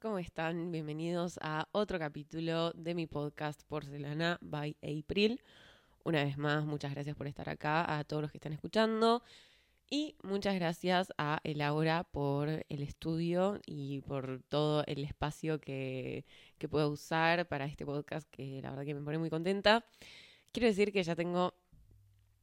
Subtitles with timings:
[0.00, 0.72] ¿cómo están?
[0.72, 5.42] Bienvenidos a otro capítulo de mi podcast Porcelana by April.
[6.04, 9.22] Una vez más, muchas gracias por estar acá, a todos los que están escuchando.
[9.90, 16.24] Y muchas gracias a Elaura por el estudio y por todo el espacio que,
[16.56, 19.84] que puedo usar para este podcast, que la verdad que me pone muy contenta.
[20.50, 21.52] Quiero decir que ya tengo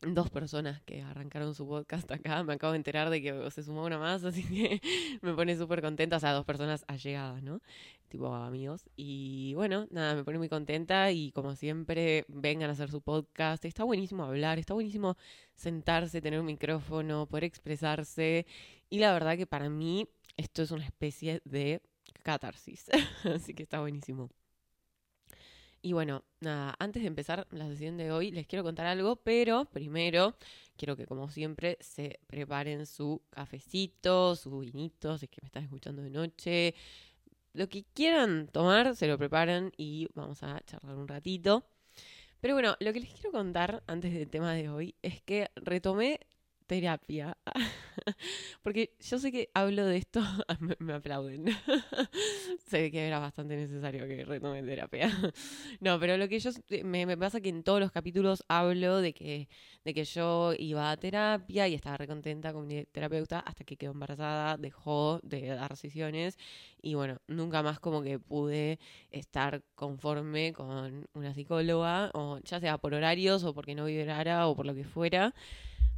[0.02, 2.44] dos personas que arrancaron su podcast acá.
[2.44, 4.82] Me acabo de enterar de que se sumó una más, así que
[5.22, 6.18] me pone súper contenta.
[6.18, 7.62] O sea, dos personas allegadas, ¿no?
[8.10, 8.90] Tipo amigos.
[8.96, 13.66] Y bueno, nada, me pone muy contenta y como siempre, vengan a hacer su podcast.
[13.66, 15.18] Está buenísimo hablar, está buenísimo
[15.56, 18.46] sentarse, tener un micrófono, poder expresarse.
[18.90, 21.82] Y la verdad que para mí esto es una especie de
[22.24, 22.86] catarsis.
[23.24, 24.30] así que está buenísimo.
[25.88, 29.64] Y bueno, nada, antes de empezar la sesión de hoy les quiero contar algo, pero
[29.72, 30.36] primero
[30.76, 35.64] quiero que como siempre se preparen su cafecito, su vinito, si es que me están
[35.64, 36.76] escuchando de noche.
[37.54, 41.64] Lo que quieran tomar, se lo preparan y vamos a charlar un ratito.
[42.42, 46.20] Pero bueno, lo que les quiero contar antes del tema de hoy es que retomé
[46.68, 47.38] terapia.
[48.62, 50.22] Porque yo sé que hablo de esto,
[50.80, 51.46] me, aplauden.
[52.68, 55.10] sé que era bastante necesario que retome terapia.
[55.80, 56.52] no, pero lo que yo
[56.84, 59.50] me, me, pasa que en todos los capítulos hablo de que,
[59.84, 63.92] de que yo iba a terapia y estaba recontenta con mi terapeuta hasta que quedó
[63.92, 66.38] embarazada, dejó de dar sesiones
[66.82, 68.80] y bueno, nunca más como que pude
[69.12, 74.56] estar conforme con una psicóloga, o ya sea por horarios o porque no vibrara o
[74.56, 75.34] por lo que fuera.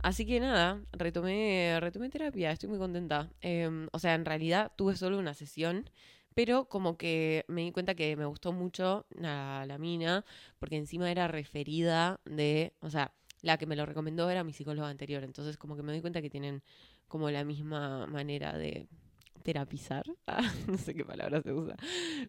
[0.02, 3.30] Así que nada, retomé, retomé terapia, estoy muy contenta.
[3.42, 5.90] Em, o sea, en realidad tuve solo una sesión,
[6.34, 10.26] pero como que me di cuenta que me gustó mucho la, mina,
[10.58, 14.90] porque encima era referida de, o sea, la que me lo recomendó era mi psicóloga
[14.90, 16.64] anterior, entonces como que me di cuenta que tienen
[17.10, 18.88] como la misma manera de
[19.50, 20.06] terapizar.
[20.28, 21.76] Ah, no sé qué palabra se usa.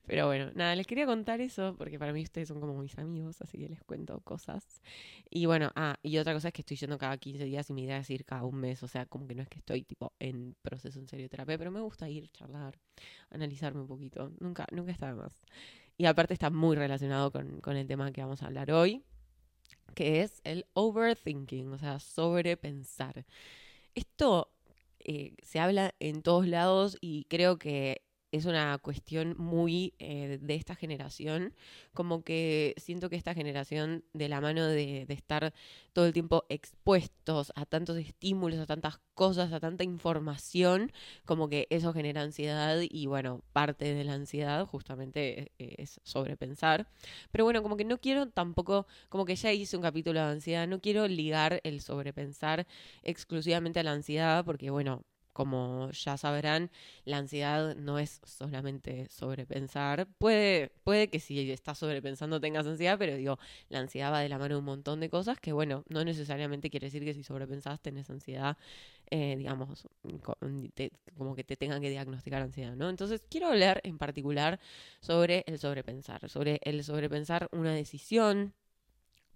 [0.06, 3.42] Pero bueno, nada, les quería contar eso porque para mí ustedes son como mis amigos,
[3.42, 4.81] así que les cuento cosas.
[5.28, 7.84] Y bueno, ah, y otra cosa es que estoy yendo cada 15 días y mi
[7.84, 10.14] idea es ir cada un mes, o sea, como que no es que estoy tipo
[10.19, 12.78] en proceso en serio terapia, pero me gusta ir, charlar,
[13.28, 14.32] analizarme un poquito.
[14.41, 15.42] Nunca, nunca está de más.
[15.98, 19.04] Y aparte está muy relacionado con, con el tema que vamos a hablar hoy,
[19.94, 23.26] que es el overthinking, o sea, sobrepensar.
[23.94, 24.50] Esto
[25.05, 30.54] eh, se habla en todos lados y creo que es una cuestión muy eh, de
[30.54, 31.54] esta generación,
[31.94, 35.52] como que siento que esta generación, de la mano de, de, estar
[35.92, 40.92] todo el tiempo expuestos a tantos estímulos, a tantas cosas, a tanta información,
[41.24, 46.88] como que eso genera ansiedad y bueno, parte de la ansiedad justamente eh, es sobrepensar.
[47.30, 50.69] Pero bueno, como que no quiero tampoco, como que ya hice un capítulo de ansiedad,
[50.69, 52.66] no quiero ligar el sobrepensar
[53.02, 56.70] exclusivamente a la ansiedad, porque bueno, como ya sabrán,
[57.04, 60.06] la ansiedad no es solamente sobrepensar.
[60.18, 63.38] Puede, puede que si estás sobrepensando tengas ansiedad, pero digo,
[63.69, 66.70] la ansiedad va de la mano de un montón de cosas que, bueno, no necesariamente
[66.70, 68.56] quiere decir que si sobrepensás tenés ansiedad,
[69.10, 69.88] eh, digamos,
[71.16, 72.88] como que te tengan que diagnosticar ansiedad, ¿no?
[72.88, 74.60] Entonces, quiero hablar en particular
[75.00, 78.54] sobre el sobrepensar, sobre el sobrepensar una decisión,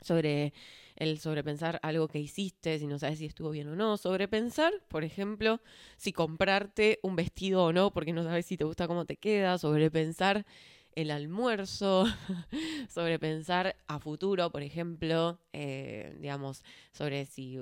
[0.04, 0.52] sobre
[0.96, 5.02] el sobrepensar algo que hiciste, si no sabes si estuvo bien o no, sobrepensar, por
[5.04, 5.60] ejemplo,
[5.96, 9.58] si comprarte un vestido o no, porque no sabes si te gusta cómo te queda,
[9.58, 10.46] sobrepensar
[10.94, 12.06] el almuerzo,
[12.88, 17.58] sobrepensar a futuro, por ejemplo, eh, digamos, sobre si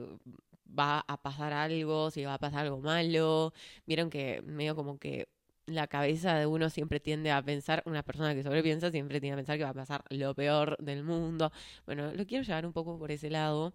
[0.79, 3.53] va a pasar algo, si va a pasar algo malo.
[3.87, 5.29] Vieron que medio como que
[5.67, 9.37] la cabeza de uno siempre tiende a pensar, una persona que sobrepiensa siempre tiende a
[9.37, 11.53] pensar que va a pasar lo peor del mundo.
[11.87, 13.75] Bueno, lo quiero llevar un poco por ese lado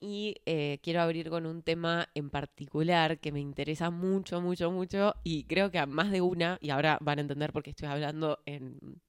[0.00, 5.14] y eh, quiero abrir con un tema en particular que me interesa mucho, mucho, mucho
[5.22, 7.88] y creo que a más de una, y ahora van a entender por qué estoy
[7.88, 9.00] hablando en,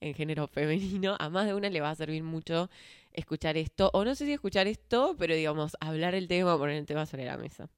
[0.00, 2.68] en género femenino, a más de una le va a servir mucho
[3.12, 6.86] escuchar esto, o no sé si escuchar esto, pero digamos, hablar el tema, poner el
[6.86, 7.70] tema sobre la mesa.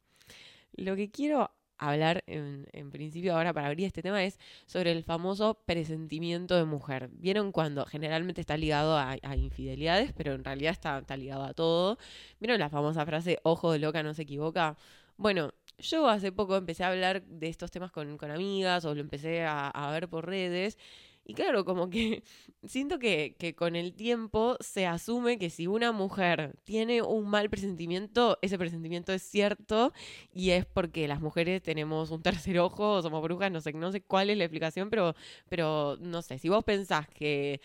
[0.72, 1.50] Lo que quiero
[1.80, 7.08] hablar en, principio ahora para abrir este tema es sobre el famoso presentimiento de mujer.
[7.12, 11.98] ¿Vieron cuando generalmente está ligado a, infidelidades, pero en realidad está, ligado a todo?
[12.40, 14.76] ¿Vieron la famosa frase, ojo de loca no se equivoca?
[15.16, 19.44] Bueno, yo hace poco empecé a hablar de estos temas con, amigas o lo empecé
[19.44, 20.78] a ver por redes
[21.24, 22.22] y claro, como que
[22.64, 27.50] siento que, que, con el tiempo se asume que si una mujer tiene un mal
[27.50, 29.92] presentimiento, ese presentimiento es cierto
[30.32, 34.02] y es porque las mujeres tenemos un tercer ojo, somos brujas, no sé, no sé
[34.02, 35.14] cuál es la explicación, pero,
[35.48, 37.60] pero no sé, si vos pensás que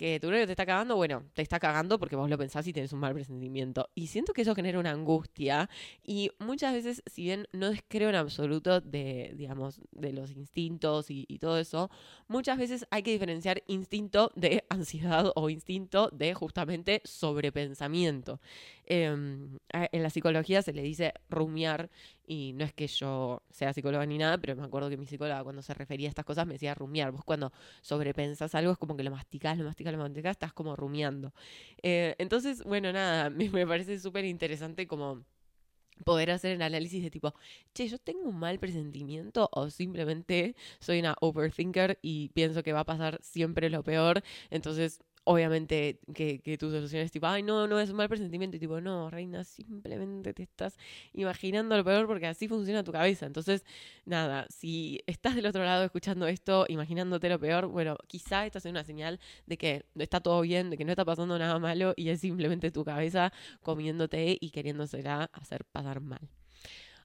[0.00, 2.72] que tu novio te está cagando, bueno, te está cagando porque vos lo pensás y
[2.72, 3.90] tenés un mal presentimiento.
[3.94, 5.68] Y siento que eso genera una angustia
[6.02, 11.26] y muchas veces, si bien no descreo en absoluto de, digamos, de los instintos y,
[11.28, 11.90] y todo eso,
[12.28, 18.40] muchas veces hay que diferenciar instinto de ansiedad o instinto de justamente sobrepensamiento.
[18.92, 21.90] Em, en la psicología se le dice rumiar
[22.26, 25.44] y no es que yo sea psicóloga ni nada, pero me acuerdo que mi psicóloga
[25.44, 27.12] cuando se refería a estas cosas me decía rumiar.
[27.12, 27.52] Vos cuando
[27.82, 31.32] sobrepensas algo es como que lo masticás, lo masticás, lo masticás, estás como rumiando.
[31.84, 35.24] Eh, entonces, bueno, nada, me, me parece súper interesante como
[36.04, 37.34] poder hacer el análisis de tipo,
[37.74, 42.80] che, yo tengo un mal presentimiento o simplemente soy una overthinker y pienso que va
[42.80, 45.00] a pasar siempre lo peor, entonces
[45.30, 48.56] obviamente que, que tu solución es tipo, ay, no, no, es un mal presentimiento.
[48.56, 50.76] Y tipo, no, reina, simplemente te estás
[51.12, 53.26] imaginando lo peor porque así funciona tu cabeza.
[53.26, 53.64] Entonces,
[54.04, 58.72] nada, si estás del otro lado escuchando esto, imaginándote lo peor, bueno, quizá esta sea
[58.72, 62.08] una señal de que está todo bien, de que no está pasando nada malo y
[62.08, 63.32] es simplemente tu cabeza
[63.62, 66.39] comiéndote y queriéndosela hacer pasar mal.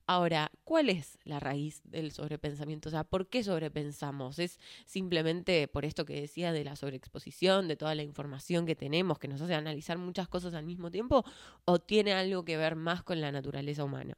[0.07, 2.89] Ahora, ¿cuál es la raíz del sobrepensamiento?
[2.89, 4.37] O sea, ¿por qué sobrepensamos?
[4.37, 9.17] ¿Es simplemente por esto que decía de la sobreexposición, de toda la información que tenemos,
[9.17, 11.25] que nos hace analizar muchas cosas al mismo tiempo?
[11.65, 14.15] ¿O tiene algo que ver más con la naturaleza humana?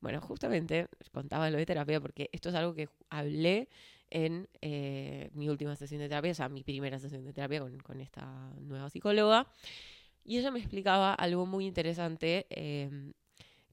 [0.00, 3.68] Bueno, justamente contaba lo de terapia porque esto es algo que hablé
[4.10, 8.00] en eh, mi última sesión de terapia, o sea, mi primera sesión de terapia con,
[8.00, 9.48] esta nueva psicóloga.
[10.24, 13.12] Y ella me explicaba algo muy interesante eh,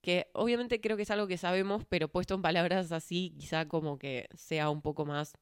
[0.03, 3.97] que obviamente creo que es algo que sabemos, pero puesto en palabras así, quizá como
[3.97, 5.33] que sea un poco más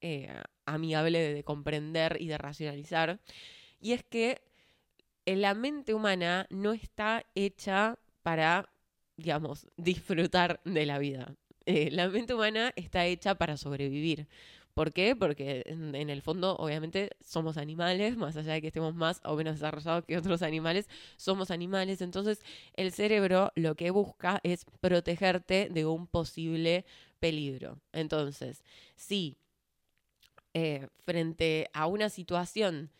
[0.00, 0.34] eh,
[0.64, 3.20] amigable de, comprender y de racionalizar.
[3.78, 4.40] Y es que
[5.26, 8.70] la mente humana no está hecha para,
[9.18, 11.34] digamos, disfrutar de la vida.
[11.66, 14.28] Eh, la mente humana está hecha para sobrevivir.
[14.76, 15.16] ¿Por qué?
[15.16, 19.54] Porque en, el fondo, obviamente, somos animales, más allá de que estemos más o menos
[19.54, 20.86] desarrollados que otros animales,
[21.16, 22.02] somos animales.
[22.02, 22.42] Entonces,
[22.74, 26.84] el cerebro lo que busca es protegerte de un posible
[27.20, 27.80] peligro.
[27.92, 28.62] Entonces,
[28.96, 29.38] si
[30.52, 32.90] eh, frente a una situación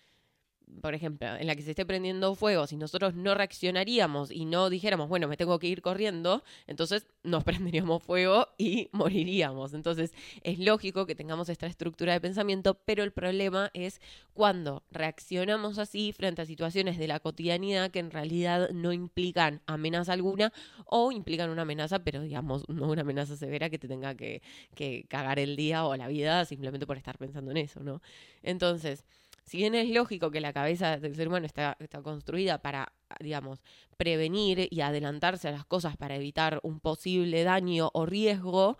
[0.81, 4.69] por ejemplo, en la que se esté prendiendo fuego, si nosotros no reaccionaríamos y no
[4.69, 9.75] dijéramos, bueno, me tengo que ir corriendo, entonces nos prenderíamos fuego y moriríamos.
[9.75, 14.01] Entonces es lógico que tengamos esta estructura de pensamiento, pero el problema es
[14.35, 20.13] cuando reaccionamos así frente a situaciones de la cotidianidad que en realidad no implican amenaza
[20.13, 20.53] alguna
[20.85, 24.43] o implican una amenaza, pero digamos, no una amenaza severa que te tenga que,
[24.75, 28.03] que cagar el día o la vida simplemente por estar pensando en eso, ¿no?
[28.43, 29.05] Entonces,
[29.47, 33.63] si bien es lógico que la cabeza del ser humano está, construida para, digamos,
[33.97, 38.77] prevenir y adelantarse a las cosas para evitar un posible daño o riesgo,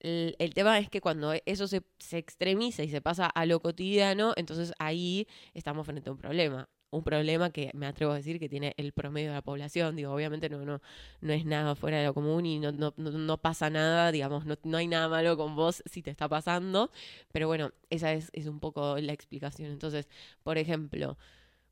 [0.00, 3.60] el, el, tema es que cuando eso se, se, extremiza y se pasa a lo
[3.60, 8.38] cotidiano, entonces ahí estamos frente a un problema un problema que me atrevo a decir
[8.38, 9.96] que tiene el promedio de la población.
[9.96, 10.80] Digo, obviamente no, no,
[11.20, 14.56] no es nada fuera de lo común y no, no, no pasa nada, digamos, no,
[14.64, 16.90] no hay nada malo con vos si te está pasando.
[17.32, 19.70] Pero bueno, esa es, es un poco la explicación.
[19.70, 20.08] Entonces,
[20.42, 21.16] por ejemplo,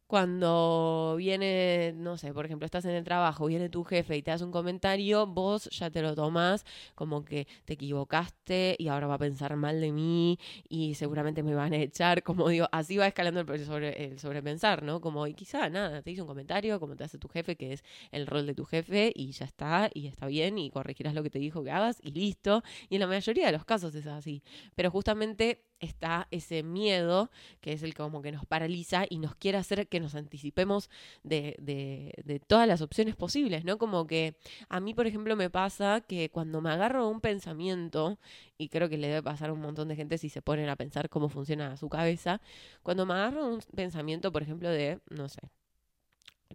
[0.08, 4.30] cuando viene, no sé, por ejemplo, estás en el trabajo, viene tu jefe y te
[4.30, 6.64] hace un comentario, vos ya te lo tomás
[6.94, 11.54] como que te equivocaste y ahora va a pensar mal de mí y seguramente me
[11.54, 15.02] van a echar, como digo, así va escalando el, sobre, el sobrepensar, ¿no?
[15.02, 17.84] Como, y quizá nada, te hizo un comentario, como te hace tu jefe, que es
[18.10, 21.30] el rol de tu jefe y ya está, y está bien, y corregirás lo que
[21.30, 22.62] te dijo que hagas y listo.
[22.88, 24.42] Y en la mayoría de los casos es así.
[24.74, 27.30] Pero justamente está ese miedo
[27.60, 30.90] que es el que como que nos paraliza y nos quiere hacer que nos anticipemos
[31.22, 33.78] de, de, todas las opciones posibles, ¿no?
[33.78, 34.36] Como que
[34.68, 38.18] a mí, por ejemplo, me pasa que cuando me agarro un pensamiento,
[38.56, 40.76] y creo que le debe pasar a un montón de gente si se ponen a
[40.76, 42.40] pensar cómo funciona su cabeza,
[42.82, 45.40] cuando me agarro un pensamiento, por ejemplo, de, no sé,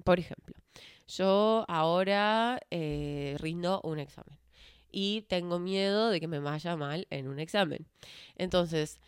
[0.04, 0.56] por ejemplo,
[1.08, 4.38] yo ahora eh, rindo un examen
[4.92, 7.88] y tengo miedo de que me vaya mal en un examen.
[8.38, 9.00] Entonces,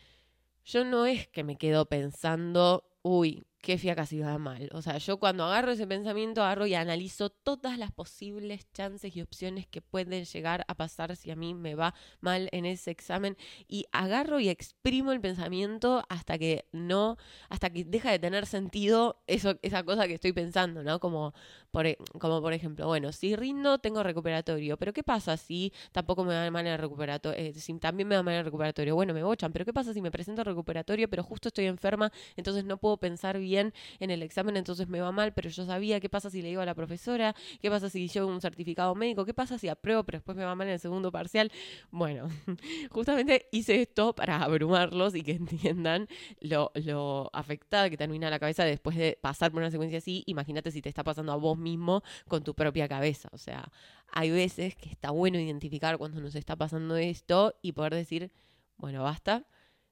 [0.66, 4.70] yo no es que me quedo pensando, uy, qué fiaca si va mal.
[4.74, 9.20] O sea, yo cuando agarro ese pensamiento, agarro y analizo todas las posibles chances y
[9.20, 13.36] opciones que pueden llegar a pasar si a mí me va mal en ese examen.
[13.66, 17.16] Y agarro y exprimo el pensamiento hasta que no,
[17.48, 21.00] hasta que deja de tener sentido eso, esa cosa que estoy pensando, ¿no?
[21.00, 21.34] Como
[21.72, 24.76] por, e, como por ejemplo, bueno, si rindo, tengo recuperatorio.
[24.76, 27.36] Pero ¿qué pasa si tampoco me va mal en el recuperatorio?
[27.36, 28.94] Eh, también me va mal en el recuperatorio.
[28.94, 29.52] Bueno, me bochan.
[29.52, 33.38] Pero ¿qué pasa si me presento recuperatorio, pero justo estoy enferma, entonces no puedo pensar
[33.40, 33.55] bien?
[33.56, 36.48] Bien en el examen, entonces me va mal, pero yo sabía qué pasa si le
[36.48, 40.04] digo a la profesora, qué pasa si llevo un certificado médico, qué pasa si apruebo,
[40.04, 41.50] pero después me va mal en el segundo parcial.
[41.90, 42.28] Bueno,
[42.90, 46.06] justamente hice esto para abrumarlos y que entiendan
[46.40, 50.22] lo, lo afectada que termina la cabeza después de pasar por una secuencia así.
[50.26, 53.28] Imagínate si te está pasando a vos mismo con tu propia cabeza.
[53.32, 53.70] O sea,
[54.12, 58.32] hay veces que está bueno identificar cuando nos está pasando esto y poder decir,
[58.76, 59.46] bueno, basta,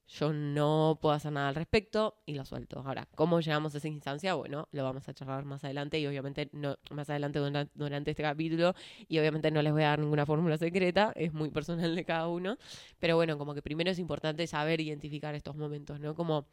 [0.07, 2.83] yo no puedo hacer nada al respecto y lo suelto.
[2.85, 4.35] Ahora, ¿cómo llegamos a esa instancia?
[4.35, 8.75] Bueno, lo vamos a charlar más adelante y obviamente no, más adelante durante, este capítulo
[9.07, 12.27] y obviamente no les voy a dar ninguna fórmula secreta, es muy personal de cada
[12.27, 12.57] uno,
[12.99, 16.13] pero bueno, como que primero es importante saber identificar estos momentos, ¿no?
[16.15, 16.47] Como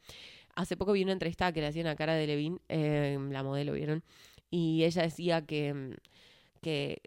[0.54, 3.74] hace poco vi una entrevista que le hacían a Cara de Levin, eh, la modelo,
[3.74, 4.02] ¿vieron?
[4.50, 5.96] Y ella decía que
[6.62, 7.02] que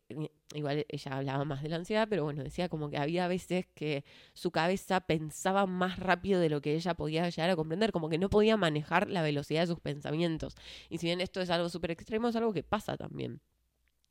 [0.54, 4.04] igual ella hablaba más de la ansiedad, pero bueno, decía como que había veces que
[4.34, 8.18] su cabeza pensaba más rápido de lo que ella podía llegar a comprender, como que
[8.18, 10.56] no podía manejar la velocidad de sus pensamientos.
[10.90, 13.42] Y si bien esto es algo súper extremo, es algo que pasa también.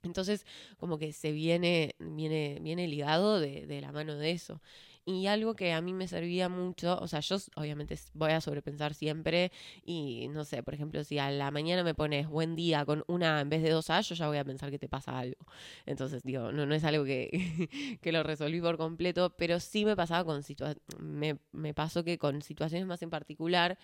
[0.03, 0.45] Entonces,
[0.77, 4.61] como que se viene, viene, viene ligado de, de la mano de eso.
[5.07, 8.95] Y algo que a mí me servía mucho, o sea, yo obviamente voy a sobrepensar
[8.95, 9.53] siempre
[9.85, 13.43] y no sé, por ejemplo, si a la mañana me pones buen día con una
[13.43, 15.45] en vez de dos A, yo ya voy a pensar que te pasa algo.
[15.85, 17.29] Entonces, digo, no, es algo que,
[18.01, 22.17] que lo resolví por completo, pero sí me pasaba con situaciones, me, me pasó que
[22.17, 23.79] con situaciones más en particular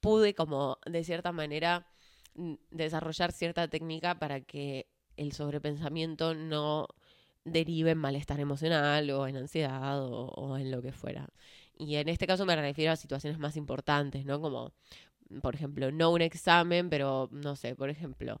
[0.00, 1.86] pude como de cierta manera
[2.70, 6.88] desarrollar cierta técnica para que el sobrepensamiento no
[7.46, 11.28] derive en malestar emocional o en ansiedad o, en lo que fuera.
[11.78, 14.40] Y en este caso me refiero a situaciones más importantes, ¿no?
[14.40, 14.72] Como,
[15.42, 18.40] por ejemplo, no un examen, pero no sé, por ejemplo,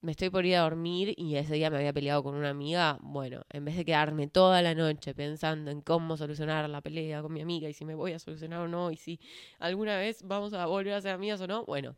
[0.00, 2.98] me estoy por ir a dormir y ese día me había peleado con una amiga,
[3.02, 7.32] bueno, en vez de quedarme toda la noche pensando en cómo solucionar la pelea con
[7.32, 9.20] mi amiga y si me voy a solucionar o no y si
[9.60, 11.96] alguna vez vamos a volver a ser amigas o no, bueno,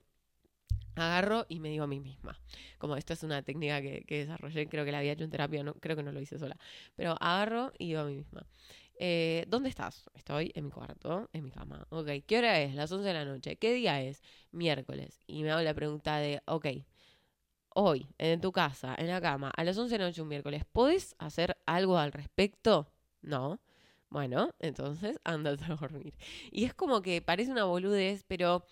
[1.03, 2.39] agarro y me digo a mí misma.
[2.79, 5.75] Como esto es una técnica que, desarrollé, creo que la había hecho en terapia, no,
[5.75, 6.57] creo que no lo hice sola.
[6.97, 8.47] Pero agarro y digo a mí misma.
[8.97, 10.09] Eh, ¿Dónde estás?
[10.15, 11.87] Estoy en mi cuarto, en mi cama.
[11.91, 12.75] Ok, ¿qué hora es?
[12.75, 13.57] Las 11 de la noche.
[13.57, 14.23] ¿Qué día es?
[14.53, 15.21] Miércoles.
[15.27, 16.67] Y me hago la pregunta de, ok,
[17.75, 20.65] hoy, en tu casa, en la cama, a las 11 de la noche un miércoles,
[20.65, 22.89] ¿podés hacer algo al respecto?
[23.21, 23.61] No.
[24.11, 26.15] Bueno, entonces ándate a dormir.
[26.53, 28.65] Y es como que parece una boludez, pero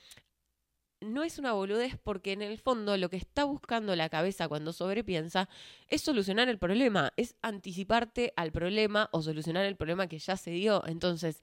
[1.02, 4.72] no es una boludez porque en el fondo lo que está buscando la cabeza cuando
[4.72, 5.48] sobrepiensa
[5.88, 10.50] es solucionar el problema, es anticiparte al problema o solucionar el problema que ya se
[10.50, 10.86] dio.
[10.86, 11.42] Entonces,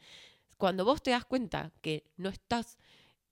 [0.57, 2.77] cuando vos te das cuenta que no estás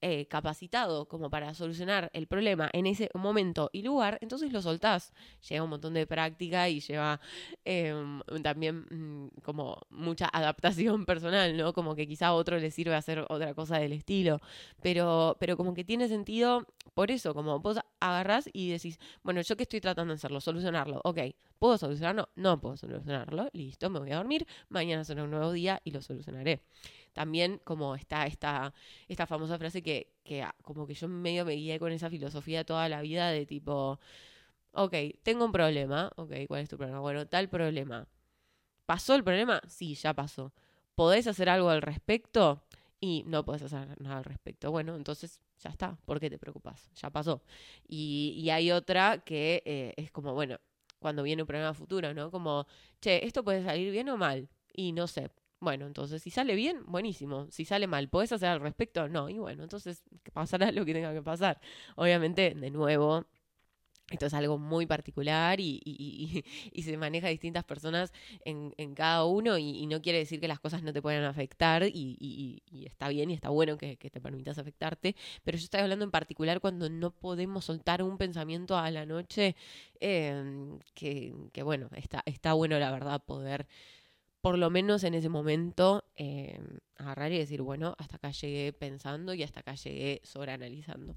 [0.01, 5.11] eh, capacitado como para solucionar el problema en ese momento y lugar, entonces lo soltás.
[5.49, 7.19] Lleva un montón de práctica y lleva
[7.65, 11.73] em, también mm, como mucha adaptación personal, ¿no?
[11.73, 14.39] Como que quizá a otro le sirve hacer otra cosa del estilo,
[14.81, 19.57] pero, pero como que tiene sentido por eso, como vos agarrás y decís, bueno, yo
[19.57, 21.19] que estoy tratando de hacerlo, solucionarlo, ok,
[21.59, 22.29] ¿puedo solucionarlo?
[22.35, 26.01] No puedo solucionarlo, listo, me voy a dormir, mañana será un nuevo día y lo
[26.01, 26.61] solucionaré
[27.17, 28.75] también como está esta,
[29.07, 32.87] esta famosa frase que, que como que yo medio me guié con esa filosofía toda
[32.89, 33.99] la vida de tipo,
[34.73, 34.93] ok,
[35.23, 36.99] tengo un problema, ok, ¿cuál es tu problema?
[36.99, 38.07] Bueno, tal problema.
[38.85, 39.59] ¿Pasó el problema?
[39.67, 40.53] Sí, ya pasó.
[40.93, 42.61] ¿Podés hacer algo al respecto?
[42.99, 44.69] Y no podés hacer nada al respecto.
[44.69, 45.97] Bueno, entonces ya está.
[46.05, 46.91] ¿Por qué te preocupas?
[47.01, 47.41] Ya pasó.
[47.87, 50.59] Y, y hay otra que eh, es como, bueno,
[50.99, 52.29] cuando viene un problema futuro, ¿no?
[52.29, 52.67] Como,
[53.01, 54.49] che, ¿esto puede salir bien o mal?
[54.71, 57.47] Y no sé, bueno, entonces, si sale bien, buenísimo.
[57.51, 59.07] Si sale mal, ¿podés hacer al respecto?
[59.09, 59.29] No.
[59.29, 61.59] Y bueno, entonces pasará lo que tenga que pasar.
[61.95, 63.25] Obviamente, de nuevo,
[64.09, 68.13] esto es algo muy particular y, y, y, se maneja a distintas personas
[68.45, 71.83] en, en cada uno y, no quiere decir que las cosas no te puedan afectar
[71.83, 76.05] y, está bien y está bueno que, que, te permitas afectarte, pero yo estoy hablando
[76.05, 79.55] en particular cuando no podemos soltar un pensamiento a la noche
[79.99, 83.67] eh, que, que, bueno, está, está bueno la verdad poder
[84.41, 86.59] por lo menos en ese momento, eh,
[86.95, 91.15] agarrar y decir, bueno, hasta acá llegué pensando y hasta acá llegué sobreanalizando.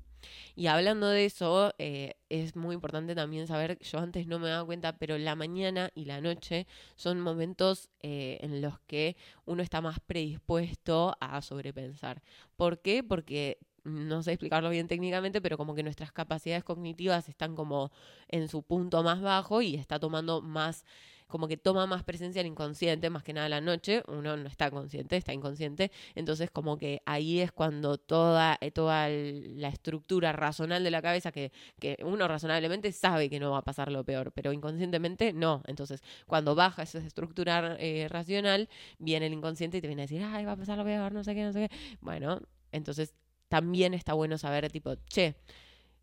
[0.54, 4.64] Y hablando de eso, eh, es muy importante también saber, yo antes no me daba
[4.64, 9.80] cuenta, pero la mañana y la noche son momentos eh, en los que uno está
[9.80, 12.22] más predispuesto a sobrepensar.
[12.56, 13.02] ¿Por qué?
[13.02, 17.90] Porque no sé explicarlo bien técnicamente, pero como que nuestras capacidades cognitivas están como
[18.28, 20.84] en su punto más bajo y está tomando más
[21.30, 24.70] como que toma más presencia el inconsciente, más que nada la noche, uno no está
[24.70, 30.84] consciente, está inconsciente, entonces como que ahí es cuando toda, eh, toda la estructura razonal
[30.84, 34.32] de la cabeza, que, que uno razonablemente sabe que no va a pasar lo peor,
[34.32, 38.68] pero inconscientemente no, entonces cuando baja esa estructura eh, racional,
[38.98, 41.24] viene el inconsciente y te viene a decir, ay, va a pasar lo peor, no
[41.24, 42.40] sé qué, no sé qué, bueno,
[42.72, 43.14] entonces
[43.48, 45.36] también está bueno saber tipo, che,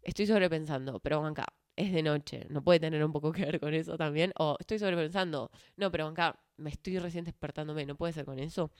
[0.01, 1.45] estoy sobrepensando, pero acá
[1.77, 4.33] es de noche, no puede tener un poco que ver con eso también.
[4.37, 8.71] O estoy sobrepensando, no, pero acá me estoy recién despertándome, no puede ser con eso.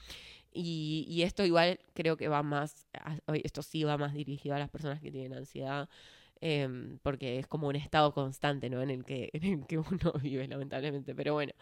[0.52, 2.88] Y, esto igual creo que va más,
[3.44, 5.90] esto sí va más dirigido a las personas que tienen ansiedad.
[6.40, 8.82] Em, porque es como un estado constante, ¿no?
[8.82, 11.16] En el que, en el que uno vive, lamentablemente.
[11.16, 11.54] Pero bueno,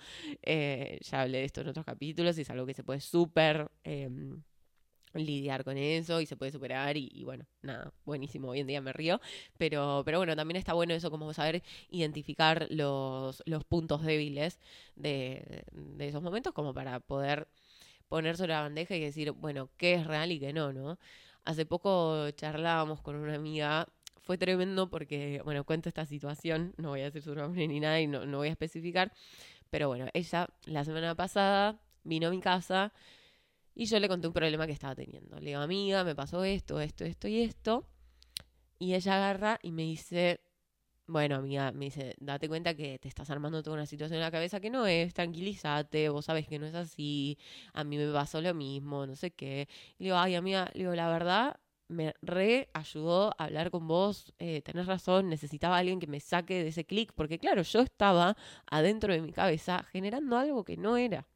[0.42, 3.70] eh, ya hablé de esto en otros capítulos y es algo que se puede súper
[3.84, 4.42] em,
[5.16, 8.94] lidiar con eso y se puede superar y, bueno, nada, buenísimo, hoy en día me
[8.94, 9.22] río,
[9.58, 14.60] pero, pero bueno, también está bueno eso como saber identificar los, los puntos débiles
[14.96, 17.48] de, de esos momentos como para poder
[18.08, 20.98] poner sobre la bandeja y decir, bueno, qué es real y qué no, ¿no?
[21.44, 23.88] Hace poco charlábamos con una amiga,
[24.22, 28.02] fue tremendo porque, bueno, cuento esta situación, no voy a decir su nombre ni nada
[28.02, 29.12] y no, no voy a especificar,
[29.70, 32.92] pero bueno, ella la semana pasada vino a mi casa
[33.76, 35.40] y yo le conté un problema que estaba teniendo.
[35.40, 37.86] Le digo, amiga, me pasó esto, esto, esto y esto.
[38.80, 40.42] Y ella agarra y me dice,
[41.08, 44.32] bueno, amiga, me dice, date cuenta que te estás armando toda una situación en la
[44.32, 47.38] cabeza que no es, tranquilízate, vos sabes que no es así,
[47.74, 49.68] a mí me pasó lo mismo, no sé qué.
[50.00, 53.88] Y le digo, ay, amiga, le digo, la verdad, me re ayudó a hablar con
[53.88, 57.82] vos, eh, tenés razón, necesitaba alguien que me saque de ese clic, porque claro, yo
[57.82, 58.36] estaba
[58.68, 61.28] adentro de mi cabeza generando algo que no era.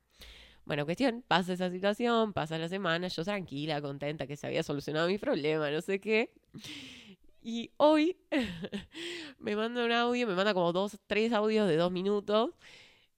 [0.69, 5.07] Bueno, cuestión, pasa esa situación, pasa la semana, yo tranquila, contenta que se había solucionado
[5.07, 6.31] mi problema, no sé qué.
[7.41, 8.17] Y hoy
[9.39, 12.51] me manda un audio, me manda como dos, tres audios de dos minutos.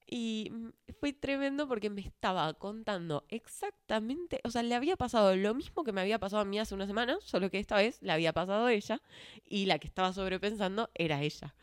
[0.08, 0.51] Y
[1.00, 5.91] fue tremendo porque me estaba contando exactamente, o sea, le había pasado lo mismo que
[5.91, 8.67] me había pasado a mí hace una semana, solo que esta vez le había pasado
[8.67, 9.01] a ella
[9.46, 11.53] y la que estaba sobrepensando era ella.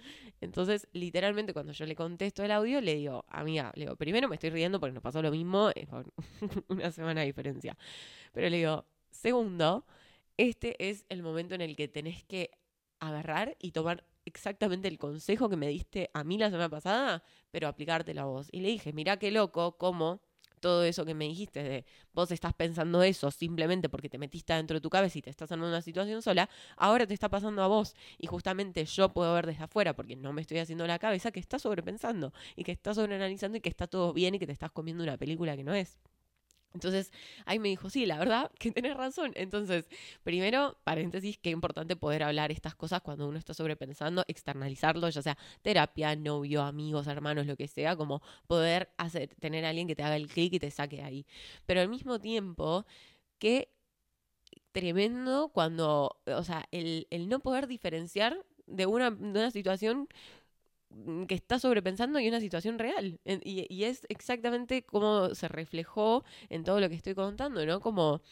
[0.40, 4.36] Entonces, literalmente, cuando yo le contesto el audio, le digo, amiga, le digo, primero me
[4.36, 5.88] estoy riendo porque nos pasó lo mismo, es
[6.68, 7.76] una semana de diferencia.
[8.32, 9.84] Pero le digo, segundo,
[10.36, 12.50] este es el momento en el que tenés que
[13.00, 17.68] agarrar y tomar exactamente el consejo que me diste a mí la semana pasada, pero
[17.68, 18.48] aplicártelo a vos.
[18.52, 20.20] Y le dije, mira qué loco, cómo
[20.58, 24.74] todo eso que me dijiste de vos estás pensando eso simplemente porque te metiste dentro
[24.74, 27.66] de tu cabeza y te estás en una situación sola, ahora te está pasando a
[27.68, 27.94] vos.
[28.18, 31.40] Y justamente yo puedo ver desde afuera, porque no me estoy haciendo la cabeza, que
[31.40, 34.72] estás sobrepensando y que estás sobreanalizando y que está todo bien y que te estás
[34.72, 35.98] comiendo una película que no es.
[36.74, 37.12] Entonces,
[37.46, 39.32] ahí me dijo, sí, la verdad que tenés razón.
[39.34, 39.88] Entonces,
[40.22, 45.38] primero, paréntesis, qué importante poder hablar estas cosas cuando uno está sobrepensando, externalizarlo, ya sea
[45.62, 48.90] terapia, novio, amigos, hermanos, lo que sea, como poder
[49.40, 51.26] tener a alguien que te haga el clic y te saque ahí.
[51.66, 52.86] Pero al mismo tiempo,
[53.38, 53.70] qué
[54.72, 60.08] tremendo cuando, o sea, el, el no poder diferenciar de una, de una situación
[61.26, 63.20] que está sobrepensando y una situación real.
[63.24, 67.80] Y, es exactamente como se reflejó en todo lo que estoy contando, ¿no?
[67.80, 68.22] Como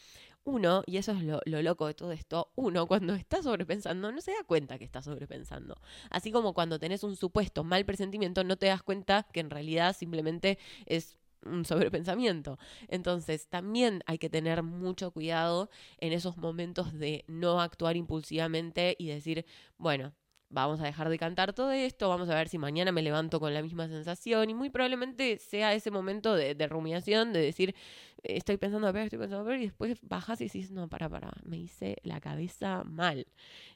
[0.43, 4.21] uno, y eso es lo, lo, loco de todo esto, uno cuando está sobrepensando no
[4.21, 5.75] se da cuenta que está sobrepensando.
[6.09, 9.95] Así como cuando tenés un supuesto mal presentimiento, no te das cuenta que en realidad
[9.95, 12.57] simplemente es un sobrepensamiento.
[12.87, 19.07] Entonces, también hay que tener mucho cuidado en esos momentos de no actuar impulsivamente y
[19.07, 19.45] decir,
[19.77, 20.13] bueno,
[20.49, 23.53] vamos a dejar de cantar todo esto, vamos a ver si mañana me levanto con
[23.53, 27.75] la misma sensación y muy probablemente sea ese momento de, rumiación, de decir,
[28.23, 31.31] estoy pensando a ver, estoy pensando ver, y después bajas y dices, no, para, para,
[31.43, 33.27] me hice la cabeza mal.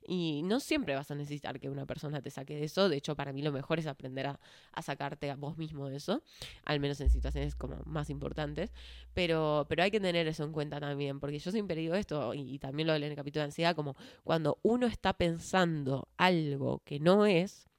[0.05, 3.15] Y no siempre vas a necesitar que una persona te saque de eso, de hecho
[3.15, 4.39] para mí lo mejor es aprender a,
[4.81, 6.23] sacarte a vos mismo de eso,
[6.65, 8.73] al menos en situaciones como más importantes,
[9.13, 12.55] pero, pero hay que tener eso en cuenta también, porque yo siempre digo esto, y,
[12.55, 16.81] y también lo hablé en el capítulo de ansiedad, como cuando uno está pensando algo
[16.83, 17.69] que no es,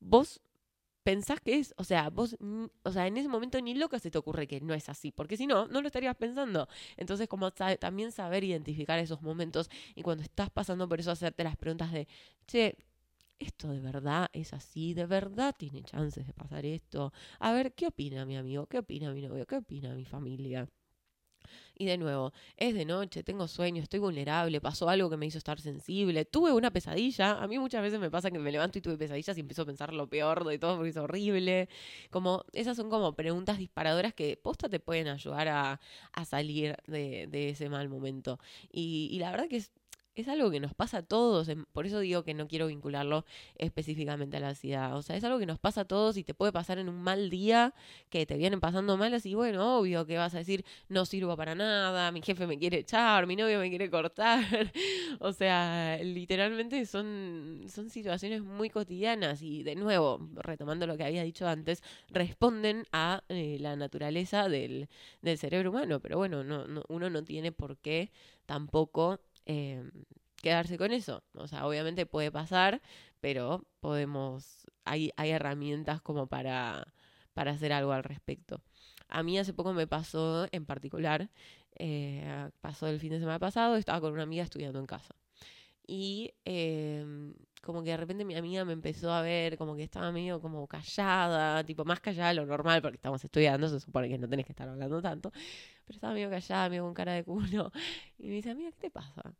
[0.00, 0.40] vos
[1.06, 2.36] pensás que es, o sea, vos,
[2.82, 5.36] o sea, en ese momento ni loca se te ocurre que no es así, porque
[5.36, 6.66] si no, no lo estarías pensando.
[6.96, 11.56] Entonces, como también saber identificar esos momentos y cuando estás pasando por eso, hacerte las
[11.56, 12.08] preguntas de,
[12.48, 12.76] che,
[13.38, 14.94] ¿esto de verdad es así?
[14.94, 17.12] ¿De verdad tiene chances de pasar esto?
[17.38, 18.66] A ver, ¿qué opina mi amigo?
[18.66, 19.46] ¿Qué opina mi novio?
[19.46, 20.68] ¿Qué opina mi familia?
[21.78, 25.38] Y de nuevo, es de noche, tengo sueño, estoy vulnerable, pasó algo que me hizo
[25.38, 27.32] estar sensible, tuve una pesadilla.
[27.42, 29.66] A mí muchas veces me pasa que me levanto y tuve pesadillas y empiezo a
[29.66, 31.68] pensar lo peor de todo porque es horrible.
[32.10, 35.80] Como, esas son como preguntas disparadoras que posta te pueden ayudar a,
[36.24, 38.38] salir de, ese mal momento.
[38.72, 39.70] Y, y la verdad que es
[40.16, 43.26] es algo que nos pasa a todos, por eso digo que no quiero vincularlo
[43.56, 46.32] específicamente a la ansiedad, o sea, es algo que nos pasa a todos y te
[46.32, 47.74] puede pasar en un mal día
[48.08, 51.54] que te vienen pasando mal, así bueno, obvio que vas a decir, no sirvo para
[51.54, 54.42] nada, mi jefe me quiere echar, mi novio me quiere cortar,
[55.20, 61.22] o sea, literalmente son, son situaciones muy cotidianas y de nuevo, retomando lo que había
[61.24, 64.88] dicho antes, responden a eh, la naturaleza del,
[65.20, 68.10] del cerebro humano, pero bueno, no, no, uno no tiene por qué
[68.46, 69.90] tampoco Em,
[70.42, 71.22] quedarse con eso.
[71.34, 72.82] O sea, obviamente puede pasar,
[73.20, 76.86] pero podemos, hay, hay herramientas como para,
[77.34, 78.62] para hacer algo al respecto.
[79.08, 81.30] A mí hace poco me pasó en particular,
[81.78, 85.14] eh, pasó el fin de semana pasado, estaba con una amiga estudiando en casa.
[85.86, 90.10] Y em, como que de repente mi amiga me empezó a ver como que estaba
[90.12, 94.18] medio como callada, tipo más callada de lo normal, porque estamos estudiando, se supone que
[94.18, 95.32] no tenés que estar hablando tanto,
[95.86, 97.72] pero estaba medio callada, medio con cara de culo.
[98.18, 99.34] Y me dice, amiga, ¿qué te pasa?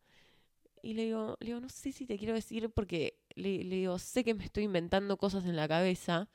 [0.83, 3.99] Y le digo, le digo, no sé si te quiero decir porque le, le digo,
[3.99, 6.29] sé que me estoy inventando cosas en la cabeza.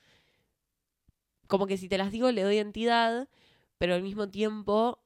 [1.47, 3.30] Como que si te las digo le doy entidad,
[3.78, 5.00] pero al mismo tiempo,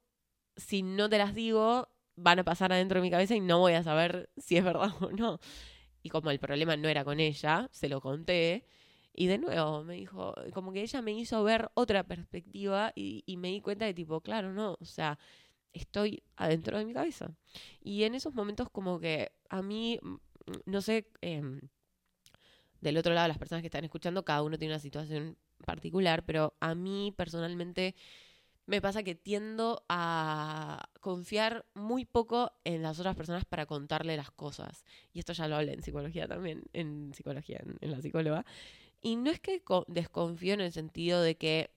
[0.57, 3.73] si no te las digo, van a pasar adentro de mi cabeza y no voy
[3.73, 5.39] a saber si es verdad o no.
[6.03, 8.65] Y como el problema no era con ella, se lo conté.
[9.15, 13.49] Y de nuevo me dijo, como que ella me hizo ver otra perspectiva y, me
[13.49, 15.17] di cuenta de tipo, claro, no, o sea,
[15.73, 17.33] estoy adentro de mi cabeza.
[17.81, 20.15] Y en esos momentos como que a mí, mm,
[20.65, 21.61] no sé, em,
[22.81, 26.55] del otro lado, las personas que están escuchando, cada uno tiene una situación particular, pero
[26.59, 27.95] a mí personalmente
[28.67, 34.31] me pasa que tiendo a confiar muy poco en las otras personas para contarle las
[34.31, 34.83] cosas.
[35.13, 38.45] Y esto ya lo hablé en psicología también, en psicología, en, la psicóloga.
[39.05, 41.69] Y no es que desconfío en el sentido de que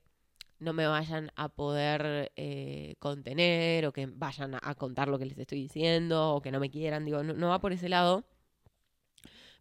[0.61, 5.37] no me vayan a poder eh, contener o que vayan a, contar lo que les
[5.37, 7.05] estoy diciendo o que no me quieran.
[7.05, 8.25] Digo, no va por ese lado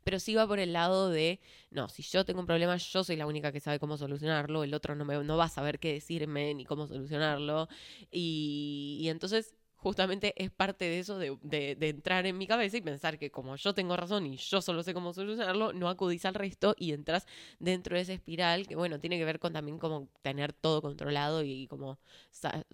[0.07, 3.17] pero sí va por el lado de, no, si yo tengo un problema, yo soy
[3.17, 5.91] la única que sabe cómo solucionarlo, el otro no, me, no va a saber qué
[5.91, 7.67] decirme ni cómo solucionarlo.
[8.09, 13.17] Y, entonces justamente es parte de eso, de, de, entrar en mi cabeza y pensar
[13.17, 16.75] que como yo tengo razón y yo solo sé cómo solucionarlo, no acudís al resto
[16.77, 17.25] y entras
[17.59, 21.43] dentro de esa espiral que, bueno, tiene que ver con también como tener todo controlado
[21.43, 21.99] y como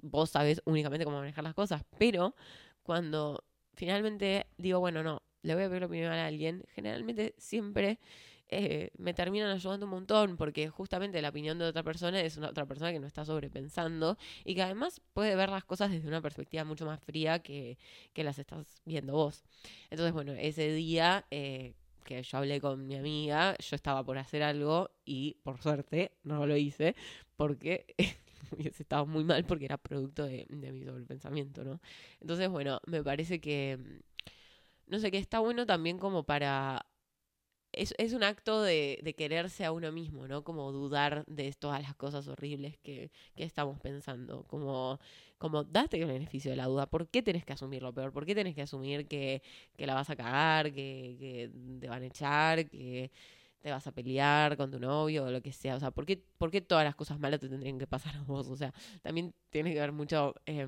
[0.02, 1.84] vos sabes únicamente cómo manejar las cosas.
[1.98, 2.36] Pero
[2.84, 3.44] cuando
[3.76, 8.00] finalmente digo, bueno, no, le voy a pedir opinión a alguien, generalmente siempre
[8.50, 12.50] eh, me terminan ayudando un montón porque justamente la opinión de otra persona es una
[12.50, 16.22] otra persona que no está sobrepensando y que además puede ver las cosas desde una
[16.22, 17.78] perspectiva mucho más fría que,
[18.14, 19.44] que las estás viendo vos.
[19.90, 24.44] Entonces, bueno, ese día eh, que yo hablé con mi amiga, yo estaba por hacer
[24.44, 26.96] algo y por suerte no lo hice
[27.36, 27.96] porque
[28.52, 31.82] hubiese estado muy mal porque era producto de, mi sobrepensamiento, ¿no?
[32.22, 33.80] Entonces, bueno, me parece que
[34.88, 36.86] no sé, que está bueno también como para...
[37.74, 40.44] Es, es un acto de, de, quererse a uno mismo, ¿no?
[40.44, 44.44] Como dudar de todas las cosas horribles que, que estamos pensando.
[44.44, 45.00] Como,
[45.38, 46.86] como date el beneficio de la duda.
[46.88, 48.14] ¿Por qué tenés que asumir lo peor?
[48.14, 49.42] ¿Por qué tenés que asumir que,
[49.76, 53.12] que la vas a cagar, que, que te van a echar, que
[53.64, 55.76] te vas a pelear con tu novio o lo que sea.
[55.78, 58.22] O sea, ¿por qué, ¿por qué todas las cosas malas te tendrían que pasar a
[58.24, 58.48] vos?
[58.50, 60.68] O sea, también tiene que ver mucho eh,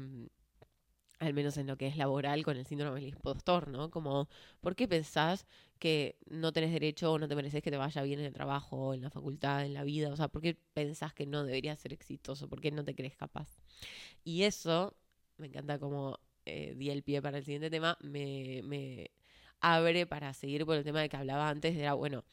[1.25, 3.89] al menos en lo que es laboral, con el síndrome del impostor, ¿no?
[3.91, 4.29] Como,
[4.61, 5.47] ¿por qué pensás
[5.79, 8.93] que no tenés derecho o no te mereces que te vaya bien en el trabajo,
[8.93, 10.11] en la facultad, en la vida?
[10.11, 12.49] O sea, ¿por qué pensás que no deberías ser exitoso?
[12.49, 13.49] ¿Por qué no te crees capaz?
[14.23, 14.95] Y eso,
[15.37, 19.11] me encanta como eh, di el pie para el siguiente tema, me, me
[19.61, 22.23] abre para seguir por el tema de que hablaba antes, era, bueno,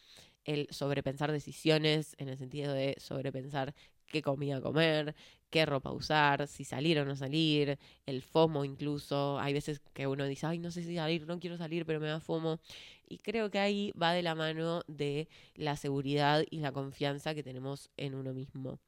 [0.44, 3.74] el sobrepensar decisiones, en el sentido de sobrepensar
[4.12, 5.16] qué comida comer,
[5.50, 9.40] qué ropa usar, si salir o no salir, el FOMO incluso.
[9.40, 12.06] Hay veces que uno dice, ay, no sé si salir, no quiero salir, pero me
[12.06, 12.60] da FOMO.
[13.08, 17.42] Y creo que ahí va de la mano de la seguridad y la confianza que
[17.42, 18.78] tenemos en uno mismo.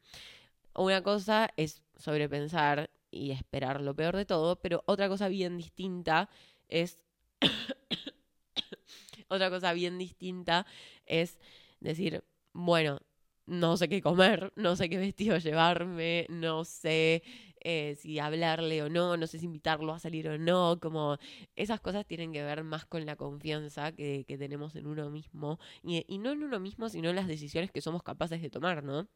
[0.74, 6.28] Una cosa es sobrepensar y esperar lo peor de todo, pero otra cosa bien distinta
[6.68, 6.98] es...
[9.28, 10.66] otra cosa bien distinta
[11.06, 11.38] es
[11.80, 13.00] decir, bueno,
[13.46, 17.22] no sé qué comer, no sé qué vestido llevarme, no sé
[17.61, 21.18] eh, si hablarle o no, no sé si invitarlo a salir o no, como
[21.57, 25.59] esas cosas tienen que ver más con la confianza que, que tenemos en uno mismo
[25.83, 28.83] y, y no en uno mismo, sino en las decisiones que somos capaces de tomar,
[28.85, 29.09] ¿no?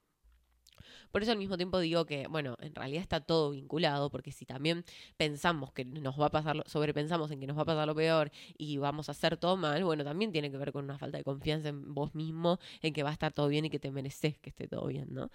[1.10, 4.44] Por eso al mismo tiempo digo que, bueno, en realidad está todo vinculado, porque si
[4.44, 4.84] también
[5.16, 8.30] pensamos que nos va a pasar, sobrepensamos en que nos va a pasar lo peor
[8.56, 11.24] y vamos a hacer todo mal, bueno, también tiene que ver con una falta de
[11.24, 14.38] confianza en vos mismo, en que va a estar todo bien y que te mereces
[14.38, 15.30] que esté todo bien, ¿no?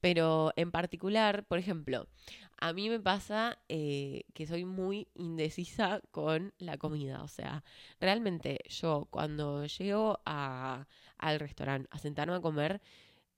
[0.00, 2.06] Pero en particular, por ejemplo,
[2.60, 7.22] a mí me pasa eh, que soy muy indecisa con la comida.
[7.22, 7.64] O sea,
[8.00, 10.86] realmente yo cuando llego a,
[11.18, 12.80] al restaurante a sentarme a comer,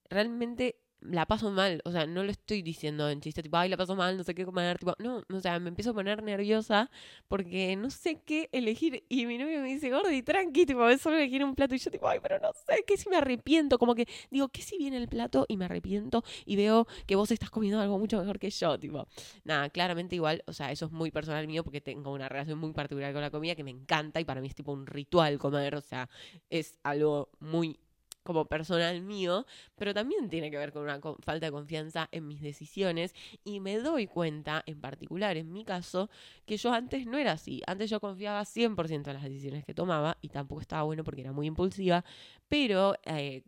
[0.08, 3.76] realmente la paso mal, o sea, no lo estoy diciendo en chiste, tipo, ay, la
[3.76, 6.90] paso mal, no sé qué comer, tipo, no, o sea, me empiezo a poner nerviosa
[7.28, 11.16] porque no sé qué elegir y mi novio me dice, gordi, tranqui, tipo, es solo
[11.16, 13.78] elegir un plato y yo tipo, ay, pero no sé, ¿qué si me arrepiento?
[13.78, 17.30] Como que digo, ¿qué si viene el plato y me arrepiento y veo que vos
[17.30, 19.06] estás comiendo algo mucho mejor que yo, tipo,
[19.44, 22.72] nada, claramente igual, o sea, eso es muy personal mío porque tengo una relación muy
[22.72, 25.76] particular con la comida que me encanta y para mí es tipo un ritual comer,
[25.76, 26.08] o sea,
[26.50, 27.78] es algo muy
[28.22, 32.40] como personal mío, pero también tiene que ver con una falta de confianza en mis
[32.40, 36.10] decisiones y me doy cuenta, en particular en mi caso,
[36.46, 37.62] que yo antes no era así.
[37.66, 41.32] Antes yo confiaba 100% en las decisiones que tomaba y tampoco estaba bueno porque era
[41.32, 42.04] muy impulsiva,
[42.48, 42.94] pero...
[43.04, 43.42] Eh,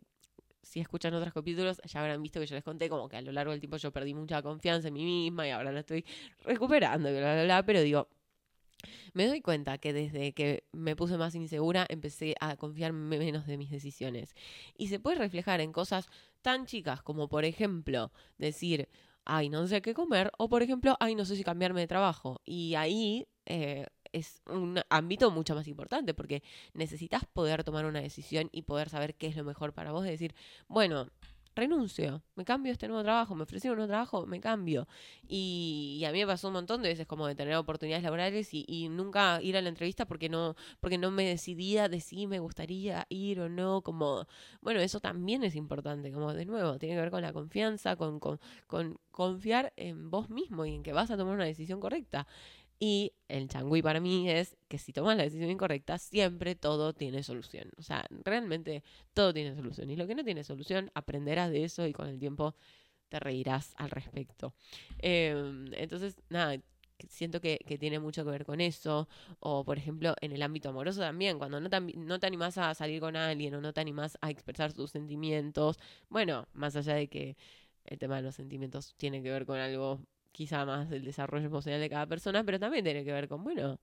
[0.63, 3.33] si escuchan otros capítulos, ya habrán visto que yo les conté como que a lo
[3.33, 6.05] largo del tiempo yo perdí mucha confianza en mí misma y ahora la estoy
[6.45, 8.07] recuperando, bla, bla, bla, pero digo,
[9.13, 13.57] me doy cuenta que desde que me puse más insegura empecé a confiar menos de
[13.57, 14.35] mis decisiones.
[14.77, 16.07] Y se puede reflejar en cosas
[16.41, 18.89] tan chicas como, por ejemplo, decir,
[19.25, 22.41] ay, no sé qué comer, o por ejemplo, ay, no sé si cambiarme de trabajo.
[22.45, 26.43] Y ahí eh, es un ámbito mucho más importante porque
[26.73, 30.03] necesitas poder tomar una decisión y poder saber qué es lo mejor para vos.
[30.03, 30.35] De decir,
[30.67, 31.09] bueno,
[31.55, 34.87] renuncio, me cambio a este nuevo trabajo, me ofrecieron un nuevo trabajo, me cambio.
[35.27, 38.89] Y, a mí me pasó un montón de veces como de tener oportunidades laborales y,
[38.89, 43.05] nunca ir a la entrevista porque no, porque no me decidía de si me gustaría
[43.09, 44.27] ir o no, como,
[44.61, 48.19] bueno, eso también es importante, como de nuevo, tiene que ver con la confianza, con,
[48.19, 52.27] con, con confiar en vos mismo y en que vas a tomar una decisión correcta.
[52.79, 57.23] Y el changui para mí es que si tomas la decisión incorrecta, siempre todo tiene
[57.23, 57.71] solución.
[57.77, 58.83] O sea, realmente
[59.13, 59.89] todo tiene solución.
[59.89, 62.55] Y lo que no tiene solución, aprenderás de eso y con el tiempo
[63.09, 64.53] te reirás al respecto.
[64.99, 66.57] Em, entonces, nada,
[67.09, 69.07] siento que, tiene mucho que ver con eso.
[69.39, 72.73] O, por ejemplo, en el ámbito amoroso también, cuando no te, no te animás a
[72.73, 75.77] salir con alguien o no te animás a expresar tus sentimientos.
[76.09, 77.37] Bueno, más allá de que
[77.85, 80.01] el tema de los sentimientos tiene que ver con algo
[80.33, 83.79] quizá más del desarrollo emocional de cada persona, pero también tiene que ver con, bueno,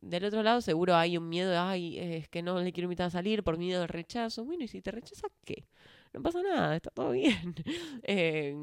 [0.00, 3.10] del otro lado seguro hay un miedo, ay, es que no le quiero invitar a
[3.10, 4.44] salir por miedo al rechazo.
[4.44, 5.66] Bueno, y si te rechazas, ¿qué?
[6.12, 7.54] No pasa nada, está todo bien.
[8.04, 8.54] Eh,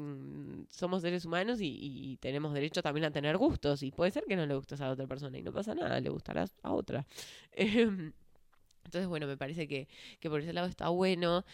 [0.70, 3.82] somos seres humanos y, tenemos derecho también a tener gustos.
[3.82, 6.10] Y puede ser que no le gustes a otra persona y no pasa nada, le
[6.10, 7.06] gustarás a otra.
[7.52, 8.12] Em,
[8.84, 9.88] entonces, bueno, me parece que,
[10.20, 11.44] que por ese lado está bueno.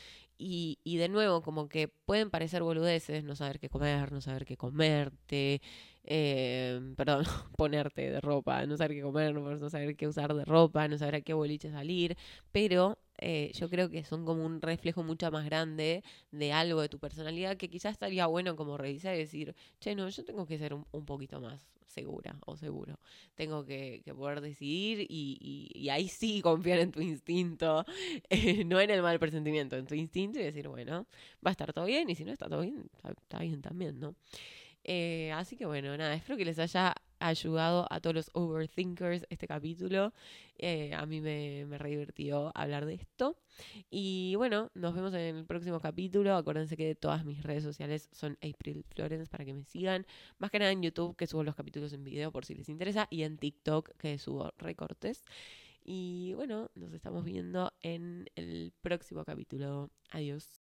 [0.45, 4.45] Y, y de nuevo, como que pueden parecer boludeces, no saber qué comer, no saber
[4.45, 5.63] qué comerte,
[6.05, 7.25] eh, perdón,
[7.57, 11.17] ponerte de ropa, no saber qué comer, no saber qué usar de ropa, no saber
[11.17, 12.17] a qué boliche salir,
[12.53, 16.89] pero eh, yo creo que son como un reflejo mucho más grande de algo de
[16.89, 20.59] tu personalidad que quizás estaría bueno como revisar y decir, che, no, yo tengo que
[20.59, 22.99] ser un, un poquito más segura o seguro.
[23.35, 27.85] Tengo que, poder decidir y, y, ahí sí confiar en tu instinto,
[28.31, 31.07] eh, no en el mal presentimiento, en tu instinto y decir, bueno,
[31.45, 32.91] va a estar todo bien y si no está todo bien,
[33.23, 34.15] está, bien también, ¿no?
[34.85, 39.47] Eh, así que bueno, nada, espero que les haya ayudado a todos los overthinkers este
[39.47, 40.13] capítulo.
[40.59, 43.37] Eh, a mí me, me divertido hablar de esto.
[43.91, 46.37] Y bueno, nos vemos en el próximo capítulo.
[46.37, 50.07] Acuérdense que todas mis redes sociales son April Florence para que me sigan.
[50.39, 53.07] Más que nada en YouTube, que subo los capítulos en video por si les interesa.
[53.11, 55.25] Y en TikTok, que subo recortes.
[55.85, 59.91] Y bueno, nos estamos viendo en el próximo capítulo.
[60.11, 60.61] Adiós.